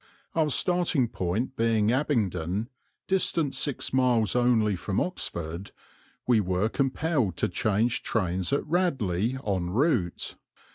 Our 0.33 0.49
starting 0.49 1.09
point 1.09 1.55
being 1.55 1.91
Abingdon, 1.91 2.69
distant 3.05 3.53
six 3.53 3.93
miles 3.93 4.35
only 4.35 4.75
from 4.75 4.99
Oxford, 4.99 5.69
we 6.25 6.39
were 6.39 6.69
compelled 6.69 7.37
to 7.37 7.47
change 7.47 8.01
trains 8.01 8.51
at 8.51 8.65
Radley 8.65 9.37
en 9.45 9.69
route. 9.69 10.37